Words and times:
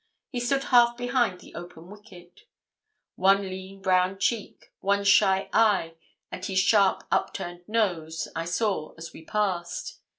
He 0.31 0.39
stood 0.39 0.63
half 0.63 0.97
behind 0.97 1.41
the 1.41 1.53
open 1.53 1.87
wicket. 1.91 2.45
One 3.17 3.43
lean 3.43 3.83
brown 3.83 4.17
cheek, 4.17 4.71
one 4.79 5.03
shy 5.03 5.47
eye, 5.53 5.93
and 6.31 6.43
his 6.43 6.57
sharp 6.57 7.03
up 7.11 7.35
turned 7.35 7.69
nose, 7.69 8.27
I 8.35 8.45
saw 8.45 8.95
as 8.97 9.13
we 9.13 9.23
passed. 9.23 9.99